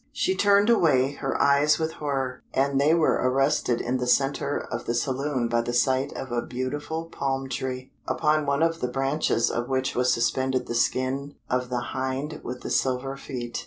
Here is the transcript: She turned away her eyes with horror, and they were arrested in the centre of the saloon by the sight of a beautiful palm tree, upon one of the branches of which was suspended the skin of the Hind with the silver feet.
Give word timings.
She 0.11 0.33
turned 0.35 0.67
away 0.67 1.11
her 1.11 1.39
eyes 1.39 1.77
with 1.77 1.91
horror, 1.93 2.41
and 2.55 2.81
they 2.81 2.95
were 2.95 3.21
arrested 3.21 3.79
in 3.81 3.97
the 3.97 4.07
centre 4.07 4.57
of 4.71 4.87
the 4.87 4.95
saloon 4.95 5.47
by 5.47 5.61
the 5.61 5.73
sight 5.75 6.11
of 6.13 6.31
a 6.31 6.41
beautiful 6.41 7.05
palm 7.05 7.47
tree, 7.47 7.91
upon 8.07 8.47
one 8.47 8.63
of 8.63 8.79
the 8.79 8.87
branches 8.87 9.51
of 9.51 9.69
which 9.69 9.93
was 9.93 10.11
suspended 10.11 10.65
the 10.65 10.73
skin 10.73 11.35
of 11.51 11.69
the 11.69 11.91
Hind 11.93 12.39
with 12.43 12.61
the 12.61 12.71
silver 12.71 13.15
feet. 13.15 13.59